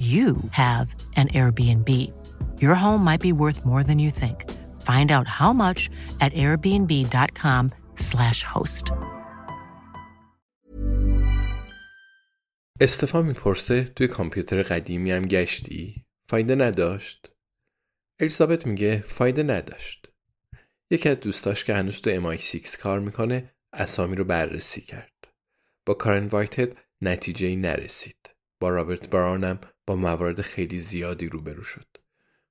[0.00, 1.90] you have an Airbnb.
[2.60, 4.38] Your home might be worth more than you think.
[4.90, 5.80] Find out how much
[6.20, 8.92] at airbnb.com/slash host.
[12.80, 17.30] استفان می‌پرسه توی کامپیوتر قدیمی هم گشتی؟ فایده نداشت؟
[18.20, 20.08] الیزابت میگه فایده نداشت.
[20.90, 25.28] یکی از دوستاش که هنوز تو MI6 کار می‌کنه اسامی رو بررسی کرد.
[25.86, 28.30] با کارن وایتد نتیجه ای نرسید.
[28.60, 31.86] با رابرت برانم با موارد خیلی زیادی روبرو شد.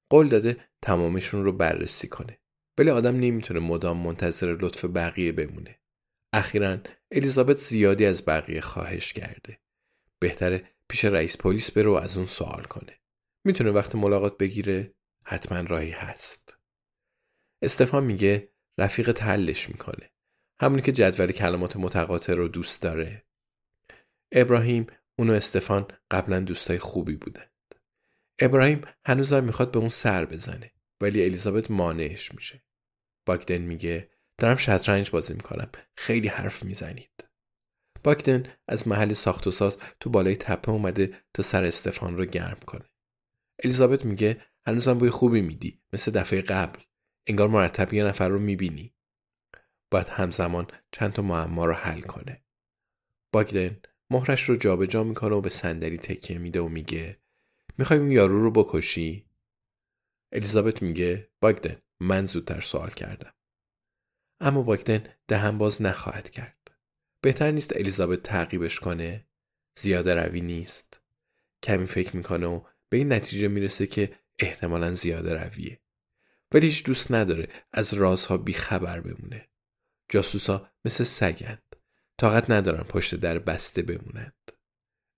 [0.09, 2.39] قول داده تمامشون رو بررسی کنه.
[2.77, 5.79] ولی آدم نمی‌تونه مدام منتظر لطف بقیه بمونه.
[6.33, 6.77] اخیرا
[7.11, 9.59] الیزابت زیادی از بقیه خواهش کرده.
[10.19, 12.99] بهتره پیش رئیس پلیس بره و از اون سوال کنه.
[13.43, 14.93] می‌تونه وقت ملاقات بگیره؟
[15.25, 16.57] حتما راهی هست.
[17.61, 20.09] استفان میگه رفیق تلش می‌کنه.
[20.61, 23.25] همونی که جدول کلمات متقاطع رو دوست داره.
[24.31, 24.87] ابراهیم
[25.19, 27.51] اون و استفان قبلا دوستای خوبی بودند.
[28.39, 32.63] ابراهیم هنوزم می‌خواد به اون سر بزنه ولی الیزابت مانعش میشه.
[33.25, 37.25] باگدن میگه دارم شطرنج بازی می‌کنم خیلی حرف می‌زنید.
[38.03, 42.59] باگدن از محل ساخت و ساز تو بالای تپه اومده تا سر استفان رو گرم
[42.65, 42.85] کنه.
[43.63, 46.79] الیزابت میگه هنوزم بوی خوبی میدی مثل دفعه قبل.
[47.27, 48.95] انگار مرتب یه نفر رو می‌بینی.
[49.91, 52.43] باید همزمان چند تا معما رو حل کنه.
[53.31, 53.81] باگدن
[54.13, 57.17] مهرش رو جابجا می‌کنه و به صندلی تکیه میده و میگه
[57.77, 59.25] می‌خوای اون یارو رو بکشی؟
[60.31, 63.33] الیزابت میگه باگدن من زودتر سوال کردم.
[64.39, 66.71] اما باگدن دهن باز نخواهد کرد.
[67.21, 69.27] بهتر نیست الیزابت تعقیبش کنه
[69.79, 71.01] زیاده روی نیست.
[71.63, 75.79] کمی فکر می‌کنه و به این نتیجه می‌رسه که احتمالا زیاده رویه.
[76.51, 79.49] ولی هیچ دوست نداره از رازها بیخبر بمونه.
[80.09, 81.62] جاسوسا مثل سگند
[82.23, 84.51] طاقت ندارن پشت در بسته بمونند.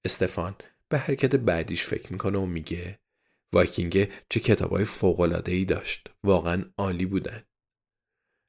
[0.05, 0.55] استفان
[0.89, 2.99] به حرکت بعدیش فکر می‌کنه و میگه
[3.53, 6.09] وایکینگ چه کتابای فوقلاده ای داشت.
[6.23, 7.44] واقعا عالی بودن.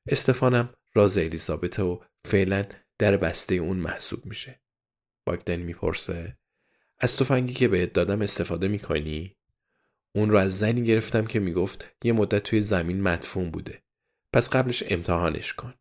[0.08, 2.64] استفانم راز الیزابت و فعلا
[2.98, 4.60] در بسته اون محسوب میشه.
[5.26, 6.38] باگدن می‌پرسه
[6.98, 9.36] از تفنگی که بهت دادم استفاده می‌کنی؟
[10.14, 13.82] اون رو از زنی گرفتم که می‌گفت یه مدت توی زمین مدفون بوده.
[14.32, 15.74] پس قبلش امتحانش کن.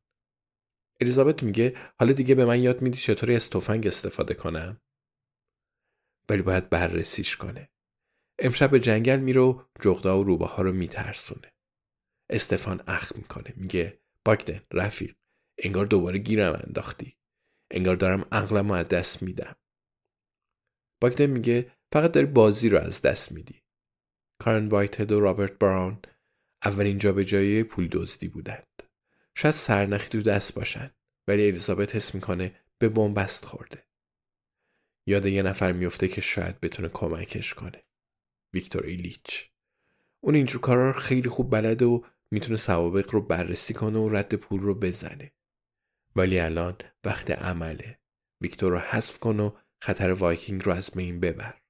[1.02, 4.82] الیزابت میگه حالا دیگه به من یاد میدی چطوری از تفنگ استفاده کنم؟
[6.30, 7.70] ولی باید بررسیش کنه.
[8.40, 11.54] امشب به جنگل میره و جغدا و روبه ها رو میترسونه.
[12.30, 15.16] استفان اخ می‌کنه میگه باگدن رفیق
[15.58, 17.18] انگار دوباره گیرم انداختی.
[17.72, 19.56] انگار دارم عقلم از دست میدم.
[21.02, 23.62] باگدن میگه فقط داری بازی رو از دست میدی.
[24.42, 26.00] کارن وایتد و رابرت براون
[26.66, 28.85] اولین جابجایی پول دزدی بودند.
[29.36, 30.92] شاید سرنخی تو دست باشن
[31.28, 33.84] ولی الیزابت حس می‌کنه به بنبست خورده.
[35.08, 37.84] یاد یه نفر میفته که شاید بتونه کمکش کنه.
[38.54, 39.50] ویکتور ایلیچ.
[40.22, 42.02] اون اینجور کارا رو خیلی خوب بلده و
[42.32, 45.32] می‌تونه سوابق رو بررسی کنه و رد پول رو بزنه.
[46.16, 48.00] ولی الان وقت عمله.
[48.42, 51.62] ویکتور رو حذف کن و خطر وایکینگ رو از بین ببر.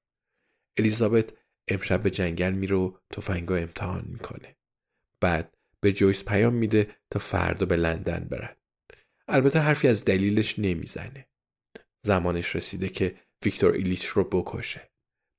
[0.77, 1.33] الیزابت
[1.67, 4.55] امشب به جنگل میره و تفنگ امتحان می‌کنه.
[5.19, 5.54] بعد
[5.85, 8.55] به جویس پیام میده تا فردا به لندن برن.
[9.27, 11.27] البته حرفی از دلیلش نمی‌زنه.
[12.05, 13.15] زمانش رسیده که
[13.45, 14.89] ویکتور ایلیچ رو بکشه.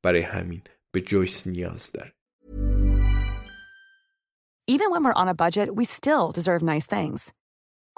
[0.05, 0.63] برای همین
[0.95, 2.13] به جویس نیاز داره.
[4.71, 7.33] Even when we're on a budget, we still deserve nice things.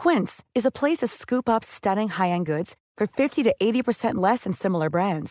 [0.02, 4.40] Quince is a place to scoop up stunning high-end goods for 50 to 80% less
[4.44, 5.30] than similar brands.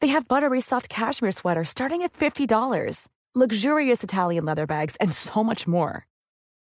[0.00, 3.08] They have buttery soft cashmere sweaters starting at $50,
[3.42, 5.96] luxurious Italian leather bags, and so much more.